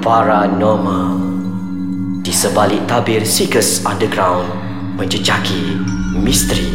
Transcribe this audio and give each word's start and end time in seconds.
Paranormal 0.00 1.20
Di 2.24 2.32
sebalik 2.32 2.88
tabir 2.88 3.20
Seekers 3.20 3.84
Underground 3.84 4.48
Menjejaki 4.96 5.76
misteri 6.16 6.72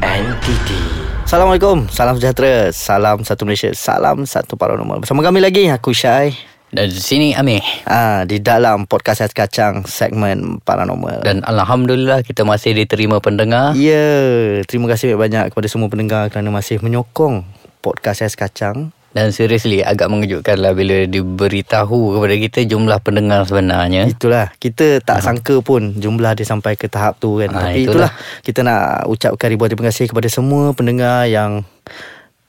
entiti 0.00 0.80
Assalamualaikum, 1.28 1.84
salam 1.92 2.16
sejahtera, 2.16 2.72
salam 2.72 3.28
satu 3.28 3.44
Malaysia, 3.44 3.72
salam 3.76 4.24
satu 4.24 4.56
paranormal. 4.56 5.04
Bersama 5.04 5.20
kami 5.20 5.44
lagi, 5.44 5.68
aku 5.68 5.92
Syai. 5.92 6.32
Dan 6.72 6.88
di 6.88 7.00
sini 7.00 7.36
Amir 7.36 7.60
Ah, 7.84 8.24
di 8.24 8.40
dalam 8.40 8.88
podcast 8.88 9.20
Ais 9.20 9.36
Kacang 9.36 9.84
segmen 9.84 10.56
paranormal. 10.64 11.20
Dan 11.28 11.44
Alhamdulillah 11.44 12.24
kita 12.24 12.48
masih 12.48 12.72
diterima 12.72 13.20
pendengar 13.20 13.76
ya, 13.76 14.64
terima 14.64 14.88
kasih 14.88 15.20
banyak 15.20 15.52
kepada 15.52 15.68
semua 15.68 15.92
pendengar 15.92 16.32
kerana 16.32 16.48
masih 16.48 16.80
menyokong 16.80 17.44
podcast 17.84 18.24
Ais 18.24 18.36
Kacang. 18.36 18.96
Dan 19.12 19.28
seriously 19.28 19.84
agak 19.84 20.08
mengejutkan 20.08 20.56
lah 20.56 20.72
bila 20.72 21.04
diberitahu 21.04 22.16
kepada 22.16 22.34
kita 22.40 22.60
jumlah 22.64 22.96
pendengar 23.04 23.44
sebenarnya 23.44 24.08
Itulah, 24.08 24.48
kita 24.56 25.04
tak 25.04 25.20
sangka 25.20 25.60
pun 25.60 25.92
jumlah 26.00 26.32
dia 26.32 26.48
sampai 26.48 26.80
ke 26.80 26.88
tahap 26.88 27.20
tu 27.20 27.36
kan. 27.36 27.52
Ah, 27.52 27.68
Tapi 27.68 27.84
itulah. 27.84 28.08
itulah, 28.08 28.10
kita 28.40 28.60
nak 28.64 29.04
ucapkan 29.12 29.48
ribuan 29.52 29.68
terima 29.68 29.92
kasih 29.92 30.08
kepada 30.08 30.28
semua 30.32 30.72
pendengar 30.72 31.28
yang 31.28 31.60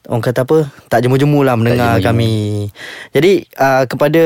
orang 0.07 0.23
kata 0.23 0.43
apa 0.43 0.67
tak 0.91 1.03
jemu-jemu 1.03 1.39
lah 1.43 1.55
mendengar 1.59 1.99
jemu-jemu. 1.99 2.07
kami. 2.07 2.33
Jadi 3.11 3.33
uh, 3.59 3.83
kepada 3.87 4.23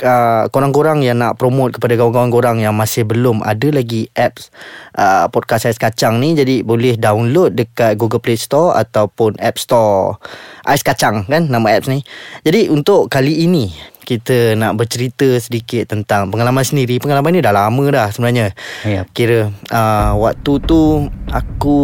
uh, 0.00 0.48
korang-korang 0.48 1.04
yang 1.04 1.20
nak 1.20 1.36
promote 1.36 1.76
kepada 1.76 2.00
kawan-kawan 2.00 2.32
korang 2.32 2.56
yang 2.64 2.72
masih 2.72 3.04
belum 3.04 3.44
ada 3.44 3.68
lagi 3.68 4.08
apps 4.16 4.48
uh, 4.96 5.28
podcast 5.28 5.68
Ais 5.68 5.76
Kacang 5.76 6.16
ni 6.16 6.32
jadi 6.32 6.64
boleh 6.64 6.96
download 6.96 7.52
dekat 7.52 8.00
Google 8.00 8.24
Play 8.24 8.40
Store 8.40 8.72
ataupun 8.80 9.36
App 9.36 9.60
Store 9.60 10.16
Ais 10.64 10.80
Kacang 10.80 11.28
kan 11.28 11.50
nama 11.50 11.68
apps 11.74 11.92
ni. 11.92 12.00
Jadi 12.46 12.72
untuk 12.72 13.12
kali 13.12 13.44
ini 13.44 13.92
kita 14.02 14.58
nak 14.58 14.74
bercerita 14.74 15.38
sedikit 15.38 15.94
tentang 15.94 16.28
pengalaman 16.28 16.66
sendiri. 16.66 16.98
Pengalaman 16.98 17.38
ni 17.38 17.40
dah 17.42 17.54
lama 17.54 17.84
dah 17.90 18.10
sebenarnya. 18.10 18.50
Ya. 18.82 19.06
Kira 19.14 19.50
uh, 19.70 20.12
waktu 20.18 20.52
tu 20.66 21.06
aku 21.30 21.80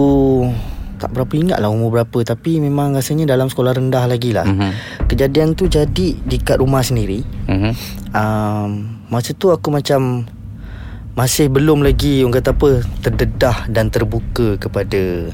tak 0.99 1.11
berapa 1.11 1.31
ingat 1.33 1.59
lah 1.59 1.69
umur 1.69 1.95
berapa 1.95 2.19
Tapi 2.27 2.59
memang 2.59 2.93
rasanya 2.93 3.25
dalam 3.29 3.47
sekolah 3.47 3.73
rendah 3.73 4.05
lagi 4.05 4.31
lah 4.31 4.43
Mhm. 4.43 4.71
Kejadian 5.07 5.55
tu 5.55 5.65
jadi 5.65 6.19
dekat 6.21 6.59
rumah 6.59 6.83
sendiri 6.83 7.23
Mhm. 7.47 7.73
um, 8.13 8.71
Masa 9.07 9.33
tu 9.33 9.49
aku 9.49 9.71
macam 9.71 10.27
Masih 11.15 11.47
belum 11.47 11.81
lagi 11.81 12.21
orang 12.21 12.37
kata 12.37 12.53
apa 12.53 12.71
Terdedah 13.01 13.57
dan 13.67 13.89
terbuka 13.89 14.55
kepada 14.57 15.33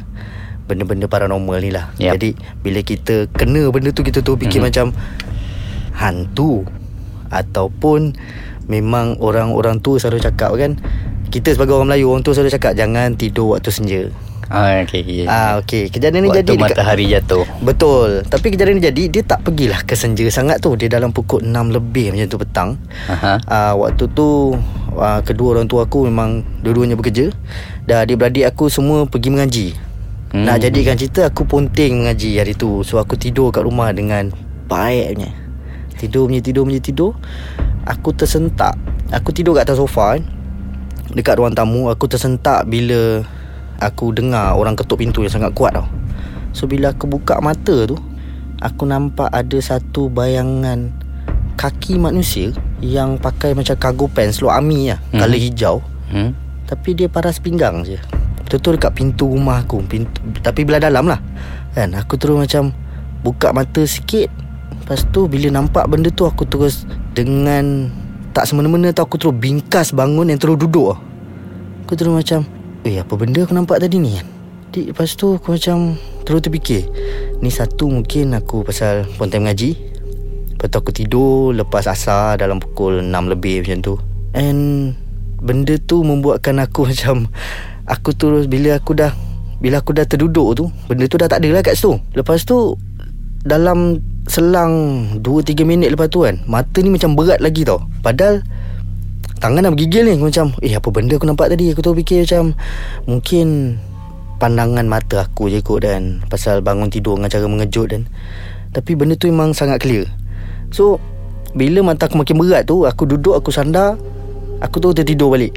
Benda-benda 0.64 1.04
paranormal 1.04 1.58
ni 1.58 1.68
lah 1.68 1.92
Yap. 1.98 2.16
Jadi 2.16 2.32
bila 2.60 2.80
kita 2.80 3.28
kena 3.28 3.68
benda 3.68 3.90
tu 3.90 4.00
Kita 4.00 4.20
tu 4.20 4.32
fikir 4.34 4.60
Mhm. 4.60 4.64
macam 4.64 4.86
Hantu 5.92 6.64
Ataupun 7.28 8.14
Memang 8.64 9.18
orang-orang 9.18 9.76
tu 9.78 9.96
selalu 9.96 10.22
cakap 10.22 10.54
kan 10.54 10.80
Kita 11.28 11.52
sebagai 11.52 11.74
orang 11.74 11.90
Melayu 11.90 12.08
Orang 12.08 12.22
tu 12.22 12.32
selalu 12.32 12.48
cakap 12.50 12.72
Jangan 12.72 13.12
tidur 13.14 13.52
waktu 13.52 13.68
senja 13.68 14.02
Ah, 14.52 14.84
okay, 14.84 15.00
okay. 15.00 15.24
Ah 15.24 15.56
okey, 15.62 15.88
kejadian 15.88 16.26
ni 16.26 16.28
Waktu 16.28 16.44
jadi 16.44 16.52
dekat 16.52 16.76
matahari 16.76 17.04
jatuh 17.08 17.44
Betul. 17.64 18.24
Tapi 18.28 18.46
kejadian 18.52 18.76
ni 18.76 18.84
jadi 18.84 19.02
dia 19.08 19.22
tak 19.24 19.40
pergilah 19.40 19.80
ke 19.84 19.96
senja 19.96 20.26
sangat 20.28 20.60
tu. 20.60 20.76
Dia 20.76 20.92
dalam 20.92 21.16
pukul 21.16 21.40
6 21.40 21.52
lebih 21.72 22.12
macam 22.12 22.26
tu 22.28 22.38
petang. 22.40 22.70
Aha. 23.08 23.40
Ah 23.48 23.72
waktu 23.72 24.04
tu 24.12 24.58
ah, 25.00 25.24
kedua 25.24 25.56
orang 25.56 25.66
tua 25.70 25.88
aku 25.88 26.04
memang 26.04 26.44
dua-duanya 26.60 26.96
bekerja. 26.98 27.32
Dan 27.88 28.04
adik-beradik 28.04 28.44
aku 28.48 28.68
semua 28.68 29.08
pergi 29.08 29.28
mengaji. 29.32 29.66
Hmm. 30.34 30.44
Nak 30.50 30.66
jadikan 30.66 30.98
cerita 30.98 31.30
aku 31.30 31.46
ponting 31.46 32.04
mengaji 32.04 32.36
hari 32.36 32.52
tu. 32.52 32.84
So 32.84 33.00
aku 33.00 33.16
tidur 33.16 33.48
kat 33.54 33.64
rumah 33.64 33.94
dengan 33.96 34.28
baiknya. 34.68 35.32
Tidur 35.96 36.28
punya 36.28 36.42
tidur 36.44 36.68
punya 36.68 36.82
tidur. 36.82 37.12
Aku 37.88 38.12
tersentak. 38.12 38.76
Aku 39.14 39.32
tidur 39.32 39.56
kat 39.56 39.70
atas 39.70 39.80
sofa 39.80 40.18
kan. 40.18 40.22
Dekat 41.14 41.38
ruang 41.38 41.54
tamu 41.54 41.92
aku 41.92 42.10
tersentak 42.10 42.66
bila 42.66 43.22
aku 43.78 44.14
dengar 44.14 44.54
orang 44.54 44.74
ketuk 44.74 45.00
pintu 45.00 45.22
yang 45.22 45.32
sangat 45.32 45.50
kuat 45.54 45.74
tau. 45.74 45.86
So 46.54 46.70
bila 46.70 46.94
aku 46.94 47.10
buka 47.10 47.42
mata 47.42 47.86
tu, 47.86 47.98
aku 48.62 48.82
nampak 48.86 49.30
ada 49.30 49.58
satu 49.58 50.06
bayangan 50.06 50.94
kaki 51.54 51.98
manusia 51.98 52.50
yang 52.82 53.18
pakai 53.18 53.54
macam 53.54 53.74
cargo 53.78 54.06
pants 54.10 54.38
seluar 54.38 54.58
army 54.58 54.90
lah, 54.90 54.98
Mhm. 55.10 55.18
colour 55.18 55.40
hijau. 55.40 55.76
hmm? 56.10 56.30
Tapi 56.64 56.90
dia 56.94 57.08
paras 57.10 57.38
pinggang 57.38 57.82
je. 57.82 57.98
Betul-betul 58.44 58.76
dekat 58.76 58.92
pintu 58.94 59.24
rumah 59.30 59.64
aku, 59.64 59.80
pintu 59.84 60.20
tapi 60.44 60.62
belah 60.62 60.82
dalam 60.82 61.08
lah. 61.08 61.18
Kan 61.72 61.96
aku 61.96 62.14
terus 62.20 62.36
macam 62.36 62.70
buka 63.24 63.50
mata 63.50 63.82
sikit. 63.82 64.28
Lepas 64.84 65.08
tu 65.10 65.26
bila 65.26 65.48
nampak 65.48 65.88
benda 65.88 66.12
tu 66.12 66.28
aku 66.28 66.44
terus 66.44 66.84
dengan 67.16 67.88
tak 68.36 68.44
semena-mena 68.44 68.92
tu 68.92 69.00
aku 69.00 69.16
terus 69.16 69.32
bingkas 69.32 69.96
bangun 69.96 70.28
yang 70.28 70.36
terus 70.36 70.60
duduk. 70.60 70.92
tau. 70.92 70.98
Aku 71.86 71.92
terus 71.96 72.12
macam 72.12 72.44
Eh 72.84 73.00
apa 73.00 73.16
benda 73.16 73.40
aku 73.40 73.56
nampak 73.56 73.80
tadi 73.80 73.96
ni 73.96 74.20
kan 74.20 74.28
Lepas 74.76 75.16
tu 75.16 75.40
aku 75.40 75.56
macam 75.56 75.96
Terus 76.28 76.40
terfikir. 76.44 76.84
Ni 77.40 77.48
satu 77.48 77.88
mungkin 77.88 78.36
aku 78.36 78.60
pasal 78.60 79.08
Pontai 79.16 79.40
mengaji 79.40 79.72
Lepas 80.52 80.68
tu 80.68 80.76
aku 80.84 80.92
tidur 80.92 81.56
Lepas 81.56 81.88
asar 81.88 82.36
Dalam 82.36 82.60
pukul 82.60 83.00
6 83.00 83.32
lebih 83.32 83.64
macam 83.64 83.78
tu. 83.80 83.94
And 84.36 84.92
Benda 85.40 85.80
tu 85.80 86.04
membuatkan 86.04 86.60
aku 86.60 86.84
macam 86.92 87.32
Aku 87.88 88.12
terus 88.12 88.52
Bila 88.52 88.76
aku 88.76 88.92
dah 88.92 89.16
Bila 89.64 89.80
aku 89.80 89.96
dah 89.96 90.04
terduduk 90.04 90.48
tu 90.52 90.64
Benda 90.84 91.08
tu 91.08 91.16
dah 91.16 91.28
tak 91.30 91.40
ada 91.40 91.56
lah 91.56 91.64
kat 91.64 91.80
situ. 91.80 91.96
Lepas 92.12 92.44
tu 92.44 92.76
Dalam 93.48 93.96
Selang 94.28 95.04
2-3 95.24 95.64
minit 95.64 95.88
lepas 95.88 96.12
tu 96.12 96.28
kan 96.28 96.36
Mata 96.44 96.84
ni 96.84 96.92
macam 96.92 97.16
berat 97.16 97.40
lagi 97.40 97.64
tau. 97.64 97.80
Padahal 98.04 98.44
Tangan 99.44 99.60
dah 99.60 99.72
bergigil 99.76 100.08
ni 100.08 100.16
Aku 100.16 100.32
macam 100.32 100.56
Eh 100.64 100.72
apa 100.72 100.88
benda 100.88 101.20
aku 101.20 101.28
nampak 101.28 101.52
tadi? 101.52 101.68
Aku 101.76 101.84
tu 101.84 101.92
fikir 101.92 102.24
macam 102.24 102.56
Mungkin 103.04 103.76
Pandangan 104.40 104.88
mata 104.88 105.28
aku 105.28 105.52
je 105.52 105.60
kot 105.60 105.84
dan 105.84 106.24
Pasal 106.32 106.64
bangun 106.64 106.88
tidur 106.88 107.20
dengan 107.20 107.28
cara 107.28 107.44
mengejut 107.44 107.92
dan 107.92 108.08
Tapi 108.72 108.96
benda 108.96 109.20
tu 109.20 109.28
memang 109.28 109.52
sangat 109.52 109.84
clear. 109.84 110.08
So 110.72 110.96
Bila 111.52 111.84
mata 111.84 112.08
aku 112.08 112.16
makin 112.16 112.40
berat 112.40 112.72
tu 112.72 112.88
Aku 112.88 113.04
duduk 113.04 113.36
aku 113.36 113.52
sandar 113.52 114.00
Aku 114.64 114.80
tu 114.80 114.96
tertidur 114.96 115.28
balik. 115.28 115.52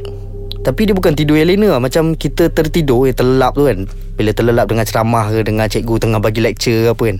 Tapi 0.68 0.84
dia 0.84 0.92
bukan 0.92 1.16
tidur 1.16 1.40
yang 1.40 1.47
lena 1.47 1.80
Macam 1.80 2.20
kita 2.20 2.52
tertidur 2.52 3.08
Yang 3.08 3.24
terlelap 3.24 3.56
tu 3.56 3.72
kan. 3.72 3.88
Bila 4.20 4.36
terlelap 4.36 4.68
dengan 4.68 4.84
ceramah 4.84 5.31
ke 5.31 5.47
Dengan 5.47 5.64
cikgu 5.72 5.96
tengah 5.96 6.20
bagi 6.20 6.44
lecture 6.44 6.76
ke 6.76 6.90
apa 6.92 7.03
kan. 7.08 7.18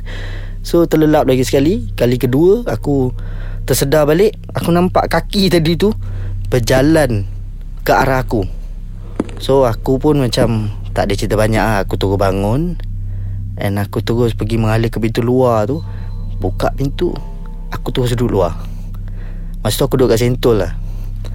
So 0.68 0.84
terlelap 0.84 1.32
lagi 1.32 1.48
sekali. 1.48 1.96
Kali 1.96 2.20
kedua 2.20 2.68
Aku 2.68 3.16
tersedar 3.64 4.04
balik. 4.04 4.36
Aku 4.52 4.76
nampak 4.76 5.08
kaki 5.08 5.48
tadi 5.48 5.80
tu 5.80 5.96
Berjalan 6.48 7.28
Ke 7.84 7.92
arah 7.92 8.24
aku. 8.24 8.48
So 9.44 9.68
aku 9.68 10.00
pun 10.00 10.24
macam 10.24 10.72
Tak 10.96 11.12
ada 11.12 11.14
cerita 11.14 11.36
banyak 11.36 11.60
lah. 11.60 11.84
Aku 11.84 12.00
terus 12.00 12.16
bangun 12.16 12.80
And 13.60 13.76
aku 13.82 14.00
terus 14.00 14.32
pergi 14.38 14.56
mengalir 14.56 14.88
ke 14.88 15.02
pintu 15.02 15.20
luar 15.26 15.68
tu. 15.68 15.84
Buka 16.40 16.72
pintu 16.72 17.12
Aku 17.74 17.92
terus 17.92 18.16
duduk 18.16 18.40
luar. 18.40 18.56
Masa 19.60 19.84
tu 19.84 19.84
aku 19.92 20.00
duduk 20.00 20.16
kat 20.16 20.24
sentol 20.24 20.64
lah. 20.64 20.72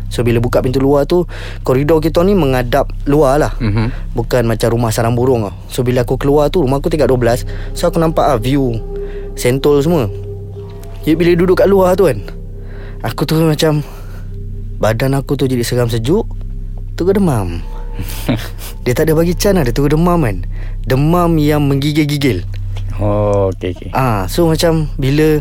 So 0.09 0.25
bila 0.25 0.41
buka 0.41 0.65
pintu 0.65 0.81
luar 0.81 1.05
tu 1.05 1.29
Koridor 1.61 2.01
kita 2.01 2.25
ni 2.25 2.33
menghadap 2.33 2.89
luar 3.05 3.37
lah. 3.37 3.53
Mhm. 3.61 4.17
Bukan 4.17 4.49
macam 4.49 4.73
rumah 4.73 4.89
sarang 4.89 5.13
burung 5.13 5.45
lah. 5.45 5.53
So 5.69 5.85
bila 5.85 6.09
aku 6.09 6.17
keluar 6.17 6.49
tu 6.49 6.65
Rumah 6.65 6.81
aku 6.81 6.89
tingkat 6.89 7.13
12 7.13 7.45
So 7.77 7.93
aku 7.93 8.01
nampak 8.01 8.25
lah 8.33 8.41
view 8.41 8.81
Sentol 9.37 9.85
semua. 9.85 10.09
Jadi 11.05 11.17
bila 11.21 11.37
duduk 11.37 11.61
kat 11.61 11.69
luar 11.69 11.93
tu 12.01 12.09
kan 12.09 12.17
Aku 13.05 13.29
tu 13.29 13.37
macam 13.37 13.85
Badan 14.83 15.15
aku 15.15 15.39
tu 15.39 15.47
jadi 15.47 15.63
seram 15.63 15.87
sejuk 15.87 16.27
Terus 16.93 17.15
demam 17.15 17.63
Dia 18.83 18.93
tak 18.93 19.07
ada 19.07 19.15
bagi 19.15 19.33
can 19.33 19.55
lah 19.55 19.63
Dia 19.63 19.71
terus 19.71 19.89
demam 19.89 20.19
kan 20.19 20.43
Demam 20.83 21.39
yang 21.39 21.63
menggigil-gigil 21.63 22.43
Oh, 22.99 23.49
okay, 23.49 23.71
okay. 23.71 23.89
Ah, 23.95 24.27
So 24.27 24.45
macam 24.45 24.91
Bila 24.99 25.39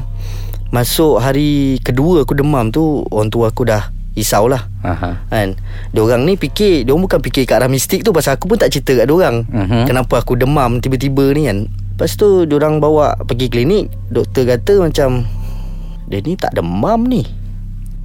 Masuk 0.69 1.17
hari 1.17 1.81
kedua 1.81 2.21
aku 2.21 2.31
demam 2.31 2.69
tu 2.69 3.01
Orang 3.09 3.27
tua 3.27 3.49
aku 3.49 3.65
dah 3.65 3.89
Risau 4.13 4.45
lah 4.45 4.69
Aha. 4.81 5.25
Kan 5.27 5.57
Diorang 5.89 6.21
ni 6.23 6.37
fikir 6.37 6.85
Diorang 6.85 7.09
bukan 7.09 7.19
fikir 7.19 7.43
ke 7.43 7.57
arah 7.57 7.67
mistik 7.67 8.05
tu 8.05 8.13
Pasal 8.13 8.37
aku 8.37 8.45
pun 8.45 8.55
tak 8.55 8.69
cerita 8.69 8.93
kat 8.93 9.09
diorang 9.09 9.43
Mhm. 9.49 9.89
Kenapa 9.89 10.21
aku 10.21 10.37
demam 10.37 10.77
tiba-tiba 10.77 11.33
ni 11.33 11.49
kan 11.49 11.65
Lepas 11.65 12.13
tu 12.13 12.45
Diorang 12.45 12.77
bawa 12.77 13.17
pergi 13.17 13.49
klinik 13.49 13.89
Doktor 14.07 14.45
kata 14.47 14.85
macam 14.85 15.25
Dia 16.07 16.21
ni 16.21 16.37
tak 16.37 16.53
demam 16.53 17.03
ni 17.03 17.25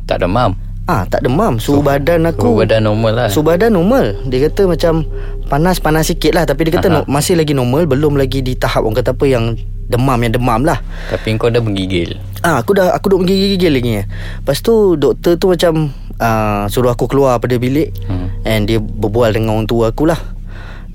Tak 0.06 0.24
demam. 0.24 0.56
Ah 0.86 1.02
tak 1.04 1.26
demam 1.26 1.58
Suhu 1.58 1.82
badan 1.82 2.30
aku 2.30 2.46
Suhu 2.46 2.54
badan 2.62 2.86
normal 2.86 3.12
lah. 3.12 3.26
Suhu 3.26 3.42
badan 3.42 3.74
normal 3.74 4.14
Dia 4.30 4.46
kata 4.46 4.70
macam 4.70 5.02
Panas-panas 5.50 6.06
sikit 6.06 6.30
lah 6.30 6.46
Tapi 6.46 6.70
dia 6.70 6.78
kata 6.78 6.86
Aha. 6.86 6.96
no, 6.96 7.00
Masih 7.10 7.34
lagi 7.34 7.58
normal 7.58 7.90
Belum 7.90 8.14
lagi 8.14 8.38
di 8.38 8.54
tahap 8.54 8.86
Orang 8.86 8.94
kata 8.94 9.10
apa 9.10 9.26
yang 9.26 9.58
Demam 9.86 10.18
yang 10.18 10.34
demam 10.34 10.62
lah 10.62 10.78
Tapi 11.10 11.38
kau 11.38 11.46
dah 11.46 11.62
menggigil. 11.62 12.18
Ah, 12.42 12.58
aku 12.58 12.74
dah 12.74 12.90
aku 12.90 13.06
duk 13.06 13.22
menggigil 13.22 13.70
lagi 13.70 13.86
ni. 13.86 14.02
Lepas 14.02 14.58
tu 14.58 14.98
doktor 14.98 15.38
tu 15.38 15.46
macam 15.46 15.94
uh, 16.18 16.66
suruh 16.66 16.90
aku 16.90 17.06
keluar 17.06 17.38
pada 17.38 17.54
bilik 17.54 17.94
Hmm. 18.06 18.26
and 18.42 18.66
dia 18.66 18.82
berbual 18.82 19.30
dengan 19.30 19.54
orang 19.54 19.70
tua 19.70 19.94
aku 19.94 20.10
lah. 20.10 20.18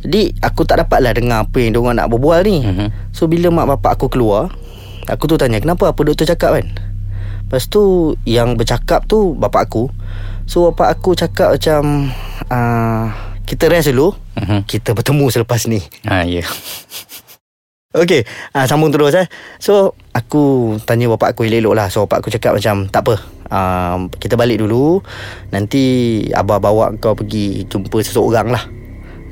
Jadi 0.04 0.36
aku 0.40 0.68
tak 0.68 0.84
dapat 0.84 1.00
lah 1.04 1.16
dengar 1.16 1.48
apa 1.48 1.58
yang 1.60 1.72
diorang 1.72 1.96
nak 1.96 2.12
berbual 2.12 2.44
ni. 2.44 2.60
Mhm. 2.60 2.88
So 3.12 3.32
bila 3.32 3.48
mak 3.48 3.80
bapak 3.80 3.96
aku 3.96 4.12
keluar, 4.12 4.52
aku 5.08 5.24
tu 5.24 5.40
tanya 5.40 5.64
kenapa 5.64 5.88
apa 5.88 6.00
doktor 6.04 6.28
cakap 6.28 6.60
kan. 6.60 6.66
Lepas 7.52 7.68
tu 7.68 8.16
Yang 8.24 8.64
bercakap 8.64 9.04
tu 9.12 9.36
Bapak 9.36 9.68
aku. 9.68 9.92
So 10.48 10.72
bapak 10.72 10.96
aku 10.96 11.20
cakap 11.20 11.60
macam 11.60 12.08
uh, 12.48 13.12
Kita 13.44 13.68
rest 13.68 13.92
dulu. 13.92 14.16
Mhm. 14.40 14.64
Kita 14.64 14.96
bertemu 14.96 15.28
selepas 15.28 15.68
ni. 15.68 15.84
Ha, 16.08 16.24
ya. 16.24 16.48
Okay 17.92 18.24
uh, 18.56 18.64
Sambung 18.64 18.88
terus 18.96 19.12
eh. 19.20 19.28
So 19.60 20.00
Aku 20.16 20.80
tanya 20.88 21.12
bapak 21.12 21.36
aku 21.36 21.44
elok-elok 21.44 21.76
lah. 21.76 21.88
So 21.92 22.08
bapak 22.08 22.24
aku 22.24 22.32
cakap 22.32 22.56
macam 22.56 22.88
Tak 22.88 23.04
apa. 23.04 23.16
Uh, 23.52 24.08
Kita 24.16 24.40
balik 24.40 24.64
dulu. 24.64 25.04
Nanti 25.52 25.84
Abah 26.32 26.64
bawa 26.64 26.96
kau 27.04 27.20
pergi 27.20 27.68
Jumpa 27.68 28.00
seseorang 28.00 28.48
lah. 28.48 28.64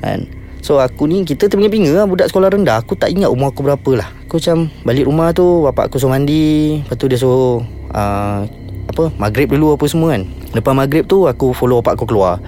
Kan? 0.04 0.28
So 0.60 0.76
aku 0.76 1.08
ni 1.08 1.24
Kita 1.24 1.48
terbinga-binga 1.48 1.96
lah 1.96 2.04
Budak 2.04 2.28
sekolah 2.28 2.52
rendah. 2.52 2.84
Aku 2.84 3.00
tak 3.00 3.16
ingat 3.16 3.32
umur 3.32 3.56
aku 3.56 3.64
berapa 3.64 3.92
lah 3.96 4.19
Aku 4.30 4.38
macam 4.38 4.70
Balik 4.86 5.10
rumah 5.10 5.34
tu 5.34 5.66
Bapak 5.66 5.90
aku 5.90 5.98
suruh 5.98 6.14
mandi. 6.14 6.78
Lepas 6.86 6.94
tu 6.94 7.10
dia 7.10 7.18
suruh 7.18 7.66
uh, 7.90 8.46
apa 8.86 9.10
Maghrib 9.18 9.50
dulu 9.50 9.74
apa 9.74 9.90
semua 9.90 10.14
kan. 10.14 10.22
Lepas 10.54 10.70
maghrib 10.70 11.02
tu 11.10 11.26
Aku 11.26 11.50
follow 11.50 11.82
bapak 11.82 11.98
aku 11.98 12.14
keluar. 12.14 12.38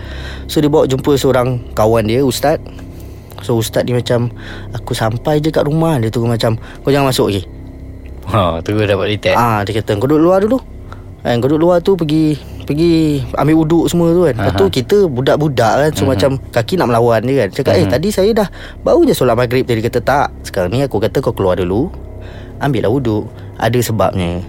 So 0.46 0.62
dia 0.62 0.70
bawa 0.70 0.86
jumpa 0.86 1.18
seorang 1.18 1.74
Kawan 1.74 2.06
dia 2.06 2.22
Ustaz. 2.22 2.62
So 3.42 3.58
ustaz 3.58 3.82
ni 3.82 3.98
macam 3.98 4.30
Aku 4.78 4.94
sampai 4.94 5.42
je 5.42 5.50
kat 5.50 5.66
rumah. 5.66 5.98
Dia 5.98 6.14
tu 6.14 6.22
macam 6.22 6.54
Kau 6.86 6.94
jangan 6.94 7.10
masuk 7.10 7.34
lagi. 7.34 7.42
Ha, 8.30 8.62
terus 8.62 8.86
dapat 8.86 9.18
detect. 9.18 9.34
Ah 9.34 9.66
Dia 9.66 9.82
kata 9.82 9.98
kau 9.98 10.06
duduk 10.06 10.22
luar 10.22 10.38
dulu 10.38 10.71
kan, 11.22 11.38
Kau 11.38 11.48
duduk 11.48 11.62
luar 11.70 11.78
tu 11.78 11.94
pergi 11.94 12.34
Pergi 12.62 13.18
ambil 13.34 13.66
uduk 13.66 13.84
semua 13.90 14.14
tu 14.14 14.22
kan. 14.22 14.34
Lepas 14.38 14.54
tu 14.54 14.66
kita 14.70 14.96
budak-budak 15.10 15.72
kan 15.82 15.90
So 15.94 16.06
macam 16.06 16.38
Kaki 16.38 16.78
nak 16.78 16.94
melawan 16.94 17.22
je 17.26 17.34
kan. 17.34 17.48
Cakap 17.50 17.72
eh 17.78 17.86
tadi 17.90 18.08
saya 18.14 18.30
dah 18.30 18.48
Baru 18.86 19.02
je 19.02 19.14
solat 19.14 19.34
maghrib. 19.34 19.66
Dia 19.66 19.78
kata 19.82 19.98
tak 20.02 20.28
Sekarang 20.46 20.70
ni 20.70 20.82
aku 20.82 21.02
kata 21.02 21.18
kau 21.18 21.34
keluar 21.34 21.58
dulu 21.58 21.90
Ambil 22.62 22.86
lah 22.86 22.92
uduk. 22.94 23.26
Ada 23.58 23.78
sebabnya. 23.82 24.42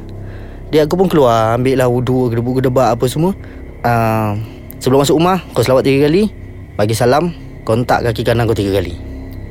Dia 0.69 0.85
aku 0.85 0.93
pun 0.97 1.09
keluar 1.09 1.57
Ambil 1.57 1.81
lah 1.81 1.89
uduk 1.89 2.33
Gedebuk-gedebak 2.33 2.97
apa 2.97 3.05
semua. 3.09 3.33
Uh, 3.81 4.37
Sebelum 4.77 5.01
masuk 5.01 5.17
rumah 5.17 5.41
Kau 5.57 5.65
selawat 5.65 5.85
tiga 5.85 6.05
kali. 6.05 6.29
Bagi 6.77 6.93
salam 6.93 7.33
Kontak 7.65 8.03
kaki 8.03 8.27
kanan 8.27 8.45
kau 8.45 8.57
tiga 8.57 8.77
kali. 8.77 8.93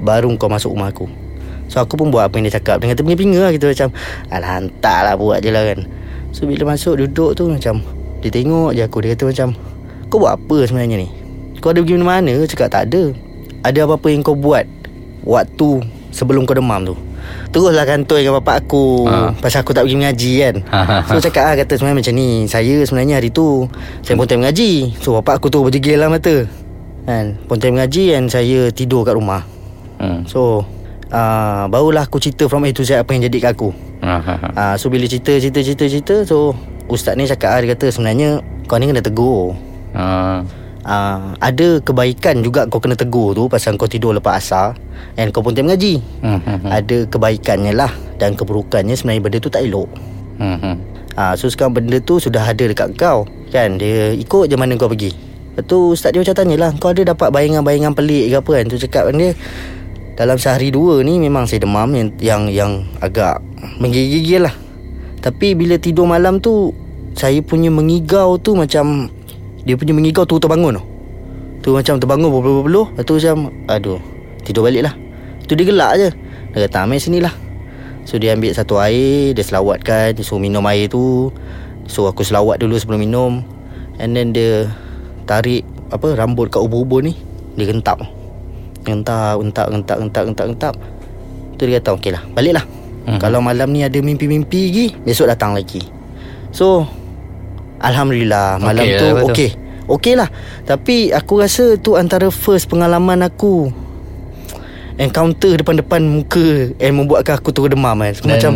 Baru 0.05 0.31
kau 0.39 0.53
masuk 0.53 0.77
rumah 0.77 0.93
aku. 0.93 1.11
So 1.67 1.81
aku 1.81 1.97
pun 1.97 2.13
buat 2.13 2.29
apa 2.29 2.37
yang 2.39 2.47
dia 2.47 2.61
cakap. 2.61 2.85
Dengan 2.85 2.95
terpinga-pinga 2.95 3.41
lah 3.49 3.51
gitu 3.51 3.67
macam 3.67 3.89
Alah 4.29 4.61
hantar 4.61 4.99
lah 5.09 5.15
buat 5.17 5.41
je 5.43 5.51
lah 5.51 5.65
kan 5.65 5.81
So 6.33 6.49
bila 6.49 6.73
masuk 6.73 6.97
duduk 6.97 7.37
tu 7.37 7.45
macam 7.47 7.85
Dia 8.25 8.33
tengok 8.33 8.73
je 8.73 8.83
aku. 8.83 9.05
Dia 9.05 9.13
kata 9.15 9.25
macam 9.29 9.49
Kau 10.09 10.19
buat 10.19 10.35
apa 10.41 10.57
sebenarnya 10.65 10.97
ni? 11.05 11.09
Kau 11.61 11.71
ada 11.71 11.85
pergi 11.85 12.01
mana-mana? 12.01 12.43
Cakap 12.49 12.69
tak 12.73 12.83
ada. 12.91 13.13
Ada 13.63 13.87
apa-apa 13.87 14.09
yang 14.11 14.25
kau 14.25 14.35
buat 14.35 14.65
Waktu 15.23 15.71
Sebelum 16.11 16.49
kau 16.49 16.57
demam 16.57 16.83
tu? 16.83 16.97
Teruslah 17.55 17.87
kantoi 17.87 18.27
dengan 18.27 18.43
bapak 18.43 18.67
aku 18.67 19.07
Ha. 19.07 19.37
Pasal 19.39 19.63
aku 19.63 19.71
tak 19.77 19.87
pergi 19.87 19.95
mengaji 20.01 20.33
kan? 20.43 20.57
So 21.07 21.23
cakap 21.23 21.53
lah 21.53 21.55
Kata 21.63 21.73
sebenarnya 21.79 21.99
macam 22.03 22.15
ni. 22.17 22.29
Saya 22.49 22.75
sebenarnya 22.83 23.15
hari 23.21 23.31
tu 23.31 23.69
Saya 24.03 24.17
pun 24.17 24.27
time 24.27 24.43
mengaji. 24.43 24.97
So 24.99 25.15
bapak 25.21 25.39
aku 25.39 25.53
tu 25.53 25.63
berjegil 25.63 26.01
lah 26.01 26.09
mata 26.11 26.49
Kan? 27.07 27.39
Pun 27.47 27.61
time 27.61 27.79
mengaji 27.79 28.17
And 28.17 28.27
saya 28.33 28.73
tidur 28.75 29.05
kat 29.07 29.15
rumah. 29.15 29.45
Hmm. 30.01 30.27
So 30.27 30.67
uh, 31.13 31.65
Barulah 31.71 32.09
aku 32.09 32.19
cerita 32.19 32.51
From 32.51 32.67
A 32.67 32.73
to 32.75 32.83
Z 32.83 32.99
Apa 33.05 33.15
yang 33.15 33.29
jadi 33.29 33.39
kat 33.39 33.53
aku. 33.55 33.71
Ha, 33.71 33.77
ha, 33.77 33.79
ha. 33.79 33.92
Uh, 34.03 34.75
So 34.77 34.91
bila 34.91 35.07
cerita 35.07 35.31
Cerita 35.39 35.63
cerita 35.63 35.85
cerita 35.87 36.17
So 36.27 36.59
Ustaz 36.91 37.15
ni 37.15 37.25
cakap 37.25 37.55
ah, 37.55 37.59
Dia 37.63 37.79
kata 37.79 37.87
sebenarnya 37.95 38.43
Kau 38.67 38.77
ni 38.77 38.91
kena 38.91 38.99
tegur. 39.03 39.55
Ha. 39.95 40.43
uh, 40.83 41.21
Ada 41.39 41.79
kebaikan 41.87 42.43
juga 42.43 42.67
Kau 42.67 42.83
kena 42.83 42.99
tegur 42.99 43.33
tu 43.39 43.47
Pasal 43.47 43.79
kau 43.79 43.87
tidur 43.87 44.11
lepas 44.13 44.43
asar 44.43 44.75
And 45.15 45.31
kau 45.31 45.41
pun 45.41 45.55
time 45.55 45.71
mengaji 45.71 46.03
Hmm, 46.21 46.43
hmm, 46.43 46.59
hmm. 46.67 46.71
Ada 46.71 46.99
kebaikannya 47.07 47.73
lah 47.73 47.93
Dan 48.19 48.35
keburukannya 48.35 48.99
Sebenarnya 48.99 49.23
benda 49.23 49.39
tu 49.39 49.51
tak 49.51 49.63
elok. 49.63 49.89
Hmm. 50.43 50.77
Ah, 51.15 51.37
so 51.37 51.47
sekarang 51.47 51.77
benda 51.77 52.01
tu 52.03 52.19
sudah 52.19 52.43
ada 52.43 52.65
dekat 52.67 52.99
kau 52.99 53.23
Kan? 53.53 53.79
Dia 53.79 54.17
ikut 54.17 54.49
je 54.49 54.57
mana 54.57 54.75
kau 54.81 54.89
pergi. 54.89 55.13
Lepas 55.53 55.69
tu 55.69 55.93
ustaz 55.93 56.17
dia 56.17 56.25
macam 56.25 56.33
tanya 56.33 56.57
lah 56.57 56.71
Kau 56.81 56.97
ada 56.97 57.05
dapat 57.05 57.29
bayangan-bayangan 57.29 57.93
pelik 57.93 58.33
ke 58.33 58.37
apa? 58.41 58.53
Kan 58.57 58.65
Tu 58.73 58.79
cakap 58.81 59.13
dia 59.13 59.37
Dalam 60.13 60.37
sehari 60.37 60.69
dua 60.69 61.01
ni 61.01 61.17
memang 61.17 61.49
saya 61.49 61.65
demam 61.65 61.89
Yang 61.89 62.09
yang, 62.21 62.43
yang 62.53 62.73
agak 63.01 63.41
menggigil 63.81 64.45
lah. 64.45 64.55
Tapi 65.25 65.57
bila 65.57 65.81
tidur 65.81 66.05
malam 66.05 66.37
tu 66.43 66.77
Saya 67.17 67.41
punya 67.41 67.73
mengigau 67.73 68.37
tu 68.37 68.53
macam 68.53 69.09
Dia 69.65 69.79
punya 69.79 69.97
mengigau 69.97 70.29
tu 70.29 70.37
terbangun 70.37 70.77
tu. 70.77 70.85
Tu 71.63 71.69
macam 71.73 71.97
terbangun 71.97 72.29
berpeluh-peluh 72.29 72.87
Lepas 72.93 73.05
tu 73.09 73.13
macam 73.17 73.37
Aduh 73.73 74.01
Tidur 74.45 74.69
balik 74.69 74.91
lah. 74.91 74.95
Tu 75.49 75.57
dia 75.57 75.65
gelak 75.65 75.93
je. 75.97 76.09
Dia 76.53 76.69
kata 76.69 76.85
ambil 76.85 77.01
sini 77.01 77.19
lah. 77.23 77.33
So 78.05 78.19
dia 78.19 78.37
ambil 78.37 78.53
satu 78.53 78.83
air 78.83 79.33
Dia 79.33 79.45
selawatkan 79.47 80.13
Dia 80.13 80.23
suruh 80.27 80.43
minum 80.43 80.67
air 80.69 80.93
tu. 80.93 81.33
So 81.89 82.05
aku 82.05 82.21
selawat 82.21 82.61
dulu 82.61 82.77
sebelum 82.77 83.01
minum. 83.01 83.33
And 83.97 84.13
then 84.13 84.37
dia 84.37 84.69
Tarik 85.25 85.65
Apa 85.89 86.13
Rambut 86.19 86.53
kat 86.53 86.61
ubur-ubur 86.61 87.01
ni. 87.01 87.17
Dia 87.57 87.71
gentap 87.71 88.22
Gentap 88.83 89.39
Gentap 89.39 89.67
Gentap 89.69 89.97
Gentap 89.99 90.23
Gentap 90.25 90.47
Gentap 90.49 90.75
Tu 91.55 91.63
dia 91.65 91.79
kata 91.79 91.91
okey 91.95 92.11
lah 92.11 92.23
Balik 92.29 92.55
lah 92.55 92.67
Mhm. 93.03 93.19
Kalau 93.19 93.43
malam 93.43 93.67
ni 93.69 93.83
ada 93.83 93.99
mimpi-mimpi 93.99 94.61
lagi 94.65 94.87
Besok 94.97 95.27
datang 95.27 95.51
lagi 95.53 95.83
So 96.55 96.87
Alhamdulillah 97.79 98.63
Malam 98.63 98.79
Okey 98.81 98.95
tu 98.95 99.03
lah, 99.05 99.15
betul. 99.17 99.27
okey 99.29 99.51
Okey 99.89 100.15
lah 100.15 100.29
Tapi 100.63 101.11
aku 101.11 101.35
rasa 101.37 101.75
tu 101.77 101.95
antara 101.95 102.31
first 102.31 102.71
pengalaman 102.71 103.19
aku 103.21 103.75
Encounter 104.95 105.57
depan-depan 105.57 105.99
muka 106.01 106.79
And 106.79 106.95
membuatkan 106.95 107.35
aku 107.35 107.51
terus 107.51 107.71
demam 107.71 107.97
kan 107.97 108.15
Dan 108.15 108.23
Macam 108.29 108.53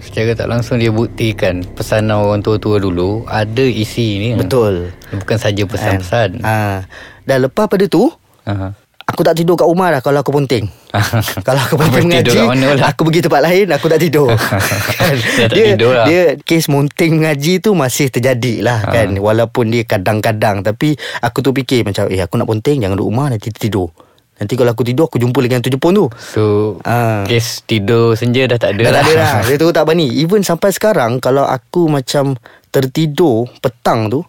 secara 0.00 0.32
tak 0.32 0.48
langsung 0.48 0.80
dia 0.80 0.88
buktikan 0.88 1.62
pesanan 1.68 2.18
orang 2.18 2.40
tua-tua 2.40 2.78
dulu 2.78 3.28
ada 3.28 3.60
isi 3.60 4.18
ni. 4.18 4.28
Betul 4.34 4.90
Bukan 5.12 5.36
saja 5.36 5.62
pesan-pesan. 5.62 6.40
ha. 6.40 6.82
Dan 7.22 7.38
lepas 7.44 7.68
pada 7.68 7.84
tu 7.84 8.10
Ha. 8.42 8.72
Aku 9.18 9.26
tak 9.26 9.34
tidur 9.34 9.58
kat 9.58 9.66
rumah 9.66 9.90
dah 9.90 9.98
Kalau 9.98 10.22
aku 10.22 10.30
ponting 10.30 10.70
Kalau 11.42 11.58
aku 11.58 11.74
tidur 11.74 12.06
mengaji 12.06 12.38
lah? 12.78 12.94
Aku 12.94 13.02
pergi 13.02 13.18
tempat 13.18 13.42
lain 13.42 13.66
Aku 13.66 13.90
tak 13.90 13.98
tidur 13.98 14.30
kan? 14.94 15.10
Dah 15.10 15.44
tak 15.44 15.56
dia, 15.58 15.74
tidur 15.74 15.90
lah. 15.90 16.06
Dia 16.06 16.22
Kes 16.38 16.70
monting 16.70 17.18
mengaji 17.18 17.58
tu 17.58 17.74
Masih 17.74 18.06
terjadi 18.06 18.62
lah 18.62 18.78
Ha. 18.78 18.94
kan 18.94 19.10
Walaupun 19.12 19.68
dia 19.68 19.82
kadang-kadang 19.82 20.62
Tapi 20.62 20.94
Aku 21.18 21.42
tu 21.42 21.50
fikir 21.50 21.82
macam 21.82 22.06
Eh 22.06 22.22
aku 22.22 22.38
nak 22.38 22.46
ponting 22.46 22.78
Jangan 22.78 22.94
duduk 22.94 23.10
rumah 23.10 23.26
Nanti 23.26 23.50
tidur 23.50 23.90
Nanti 24.38 24.54
kalau 24.54 24.70
aku 24.70 24.86
tidur 24.86 25.04
Aku 25.04 25.18
jumpa 25.18 25.34
lagi 25.36 25.54
hantu 25.56 25.68
Jepun 25.68 25.92
tu 25.92 26.06
So 26.14 26.42
Ah. 26.86 27.26
Kes 27.26 27.66
tidur 27.66 28.14
senja 28.14 28.46
dah 28.46 28.54
tak 28.56 28.78
ada 28.78 28.80
Dah 28.80 28.92
lah. 28.92 28.94
tak 28.94 29.04
ada 29.04 29.14
lah 29.18 29.34
Dia 29.42 29.56
tu 29.58 29.66
tak 29.68 29.82
berani 29.82 30.14
Even 30.14 30.46
sampai 30.46 30.70
sekarang 30.70 31.18
Kalau 31.18 31.42
aku 31.42 31.90
macam 31.90 32.38
Tertidur 32.70 33.50
Petang 33.58 34.06
tu 34.06 34.22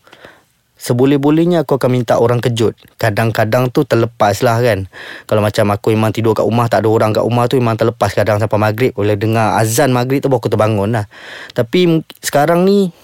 Seboleh-bolehnya 0.80 1.68
aku 1.68 1.76
akan 1.76 1.92
minta 1.92 2.16
orang 2.16 2.40
kejut. 2.40 2.72
Kadang-kadang 2.96 3.68
tu 3.68 3.84
terlepas 3.84 4.40
lah 4.40 4.64
kan. 4.64 4.88
Kalau 5.28 5.44
macam 5.44 5.76
aku 5.76 5.92
memang 5.92 6.16
tidur 6.16 6.32
kat 6.32 6.48
rumah 6.48 6.72
Tak 6.72 6.88
ada 6.88 6.90
orang 6.90 7.12
kat 7.12 7.24
rumah 7.28 7.52
tu 7.52 7.60
Memang 7.60 7.76
terlepas 7.76 8.16
kadang 8.16 8.40
sampai 8.40 8.56
maghrib. 8.56 8.96
Boleh 8.96 9.20
dengar 9.20 9.60
azan 9.60 9.92
maghrib 9.92 10.24
tu 10.24 10.32
Baru 10.32 10.40
aku 10.40 10.48
terbangun 10.48 10.96
lah. 10.96 11.06
Tapi 11.52 12.00
sekarang 12.24 12.64
ni 12.64 12.96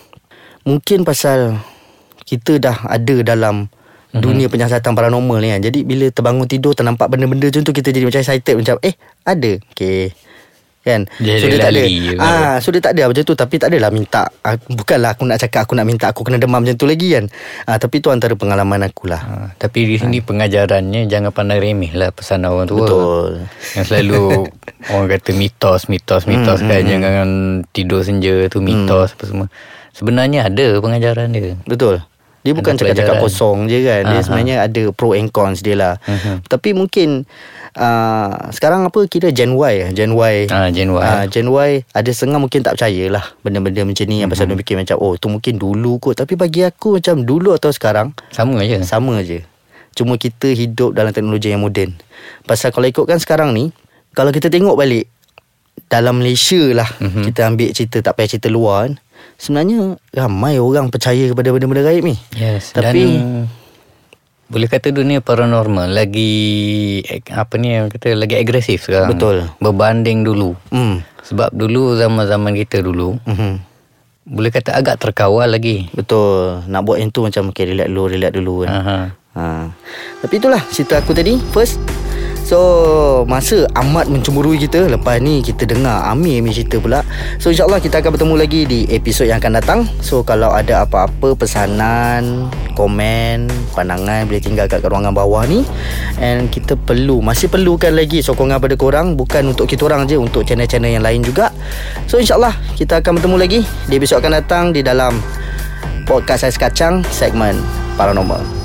Mungkin 0.64 1.04
pasal 1.04 1.60
Kita 2.24 2.56
dah 2.64 2.88
ada 2.88 3.16
dalam 3.28 3.68
Dunia 4.16 4.48
penyiasatan 4.48 4.96
paranormal 4.96 5.44
ni 5.44 5.52
kan. 5.52 5.62
Jadi 5.68 5.84
bila 5.84 6.08
terbangun 6.08 6.48
tidur 6.48 6.72
Ternampak 6.72 7.12
benda-benda 7.12 7.52
macam 7.52 7.68
tu 7.68 7.76
Kita 7.76 7.92
jadi 7.92 8.08
macam 8.08 8.24
excited 8.24 8.56
Macam 8.56 8.80
eh 8.80 8.96
ada. 9.28 9.52
Okay 9.76 10.16
Kan? 10.86 11.10
Dia 11.18 11.42
So 11.42 11.46
ada 11.46 11.50
dia 11.50 11.60
tak 11.60 11.72
ada. 11.74 11.82
je. 11.82 12.14
ah, 12.16 12.56
So 12.62 12.70
dia 12.70 12.78
tak 12.80 12.94
ada 12.94 13.10
macam 13.10 13.24
tu. 13.26 13.34
Tapi 13.34 13.56
tak 13.58 13.68
adalah 13.68 13.90
minta 13.90 14.22
ah, 14.40 14.54
Bukanlah 14.56 15.18
aku 15.18 15.26
nak 15.26 15.42
cakap 15.42 15.66
Aku 15.66 15.74
nak 15.74 15.84
minta 15.84 16.06
Aku 16.08 16.22
kena 16.22 16.38
demam 16.38 16.62
macam 16.62 16.78
tu 16.78 16.86
lagi 16.86 17.10
kan? 17.12 17.26
Ah, 17.66 17.76
Tapi 17.76 17.98
tu 17.98 18.14
antara 18.14 18.32
pengalaman 18.32 18.86
aku 18.86 19.10
lah 19.10 19.18
Ha, 19.18 19.36
tapi 19.58 19.84
di 19.84 19.98
sini 19.98 20.22
pengajarannya 20.22 21.10
jangan 21.10 21.34
pandang 21.34 21.58
remeh 21.58 21.90
lah 21.92 22.14
pesan 22.14 22.46
orang 22.46 22.70
tua. 22.70 22.86
Betul. 22.86 23.30
Yang 23.74 23.86
selalu 23.88 24.22
orang 24.94 25.08
kata 25.10 25.32
mitos, 25.34 25.82
mitos, 25.88 26.24
mitos 26.24 26.60
Hmm, 26.60 26.70
kan 26.70 26.82
jangan 26.84 27.30
tidur 27.68 28.06
senja 28.06 28.46
tu 28.46 28.62
mitos 28.62 29.12
apa 29.12 29.24
semua. 29.26 29.48
Sebenarnya 29.90 30.46
ada 30.46 30.78
pengajaran 30.78 31.34
dia. 31.34 31.58
Betul 31.64 32.06
dia 32.46 32.54
bukan 32.54 32.78
cakap-cakap 32.78 33.18
pelajaran. 33.18 33.26
kosong 33.26 33.58
je 33.66 33.80
kan 33.82 34.02
Dia 34.06 34.14
Aha. 34.14 34.22
sebenarnya 34.22 34.56
ada 34.62 34.82
pro 34.92 35.12
and 35.12 35.30
cons 35.30 35.60
dia 35.60 35.74
lah 35.74 35.98
Mhm. 36.00 36.46
Tapi 36.46 36.70
mungkin 36.72 37.26
uh, 37.74 38.32
Sekarang 38.50 38.86
apa 38.86 39.00
Kira 39.06 39.30
Gen 39.30 39.52
Y 39.52 39.76
Gen 39.92 40.14
Y 40.14 40.36
Ah, 40.48 40.70
Gen 40.70 40.90
Y. 40.90 41.02
Ah, 41.02 41.26
Gen 41.26 41.48
Y 41.48 41.82
Ada 41.90 42.06
setengah 42.08 42.38
mungkin 42.38 42.62
tak 42.62 42.78
percaya 42.78 43.10
lah 43.10 43.26
Benda-benda 43.40 43.82
macam 43.82 44.06
ni 44.06 44.22
Yang 44.22 44.30
pasal 44.32 44.46
Mhm. 44.46 44.52
dia 44.52 44.60
fikir 44.62 44.76
macam 44.78 44.96
Oh 45.00 45.14
tu 45.16 45.28
mungkin 45.28 45.54
dulu 45.56 45.98
kot 46.00 46.16
Tapi 46.16 46.34
bagi 46.36 46.62
aku 46.62 46.96
macam 46.96 47.20
Dulu 47.20 47.50
atau 47.52 47.70
sekarang 47.70 48.14
Sama 48.30 48.62
je. 48.62 48.78
Sama 48.80 49.20
je 49.20 49.42
Cuma 49.92 50.14
kita 50.16 50.46
hidup 50.48 50.92
dalam 50.92 51.10
teknologi 51.10 51.50
yang 51.50 51.60
moden 51.60 51.98
Pasal 52.44 52.70
kalau 52.70 52.86
ikutkan 52.86 53.18
sekarang 53.18 53.52
ni 53.52 53.74
Kalau 54.12 54.30
kita 54.30 54.48
tengok 54.48 54.76
balik 54.76 55.10
Dalam 55.86 56.18
Malaysia 56.18 56.62
lah 56.72 56.88
Mhm. 56.94 57.02
mm-hmm. 57.02 57.24
Kita 57.26 57.42
ambil 57.46 57.70
cerita 57.72 57.98
Tak 58.02 58.14
payah 58.14 58.30
cerita 58.30 58.48
luar 58.48 58.86
kan 58.86 58.94
Sebenarnya 59.36 60.00
Ramai 60.12 60.58
orang 60.58 60.88
percaya 60.88 61.28
kepada 61.28 61.52
benda-benda 61.52 61.84
gaib 61.84 62.08
ni 62.08 62.16
Yes. 62.34 62.72
Tapi 62.72 63.04
Dan 63.04 63.52
boleh 64.46 64.70
kata 64.70 64.94
dunia 64.94 65.26
paranormal 65.26 65.90
lagi 65.90 67.02
apa 67.34 67.58
ni 67.58 67.74
yang 67.74 67.90
kata 67.90 68.14
lagi 68.14 68.38
agresif 68.38 68.86
sekarang. 68.86 69.10
Betul. 69.10 69.50
Berbanding 69.58 70.22
dulu. 70.22 70.54
hmm. 70.70 71.02
Sebab 71.26 71.50
dulu 71.52 71.98
zaman-zaman 71.98 72.54
kita 72.54 72.86
dulu 72.86 73.18
Mm-hmm. 73.26 73.54
Boleh 74.26 74.50
kata 74.50 74.74
agak 74.74 75.02
terkawal 75.02 75.50
lagi. 75.50 75.90
Betul 75.94 76.66
Nak 76.66 76.82
buat 76.82 76.98
yang 76.98 77.10
tu 77.10 77.22
macam 77.22 77.50
Okay 77.50 77.70
relax 77.70 77.90
dulu 77.90 78.04
Relax 78.10 78.32
dulu 78.34 78.54
kan 78.66 78.70
Aha. 78.70 78.98
ha. 79.34 79.44
Tapi 80.22 80.34
itulah 80.38 80.62
cerita 80.70 80.98
aku 80.98 81.14
tadi 81.14 81.38
First 81.50 81.78
So 82.46 83.26
Masa 83.26 83.66
amat 83.74 84.06
mencemburui 84.06 84.62
kita 84.62 84.86
Lepas 84.86 85.18
ni 85.18 85.42
kita 85.42 85.66
dengar 85.66 86.06
Amir 86.14 86.46
punya 86.46 86.54
cerita 86.54 86.78
pula. 86.78 87.00
So 87.42 87.50
insyaAllah 87.50 87.82
kita 87.82 88.06
akan 88.06 88.14
bertemu 88.14 88.36
lagi 88.38 88.62
Di 88.70 88.80
episod 88.94 89.26
yang 89.26 89.42
akan 89.42 89.58
datang. 89.58 89.80
So 90.06 90.22
kalau 90.22 90.54
ada 90.54 90.86
apa-apa 90.86 91.34
Pesanan 91.34 92.54
Komen 92.78 93.50
Pandangan 93.74 94.30
Boleh 94.30 94.38
tinggal 94.38 94.70
kat 94.70 94.86
ruangan 94.86 95.12
bawah 95.12 95.42
ni. 95.50 95.66
And 96.22 96.54
kita 96.54 96.78
perlu 96.78 97.18
Masih 97.26 97.50
perlukan 97.50 97.98
lagi 97.98 98.22
Sokongan 98.22 98.62
pada 98.62 98.78
korang. 98.78 99.18
Bukan 99.18 99.58
untuk 99.58 99.66
kita 99.66 99.90
orang 99.90 100.06
je 100.06 100.22
Untuk 100.22 100.46
channel-channel 100.46 101.02
yang 101.02 101.04
lain 101.04 101.26
juga. 101.26 101.50
So 102.06 102.22
insyaAllah 102.22 102.54
Kita 102.78 103.02
akan 103.02 103.18
bertemu 103.18 103.36
lagi 103.42 103.60
Di 103.90 103.98
episod 103.98 104.22
akan 104.22 104.32
datang 104.38 104.66
Di 104.70 104.86
dalam 104.86 105.18
Podcast 106.06 106.46
Ais 106.46 106.62
Kacang 106.62 107.02
Segmen 107.10 107.58
Paranormal 107.98 108.65